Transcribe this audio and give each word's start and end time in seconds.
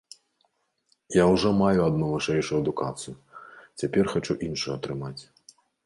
Я 1.15 1.23
ўжо 1.33 1.51
маю 1.61 1.79
адну 1.89 2.09
вышэйшую 2.15 2.57
адукацыю, 2.63 3.15
цяпер 3.79 4.05
хачу 4.15 4.33
іншую 4.49 4.73
атрымаць. 4.83 5.19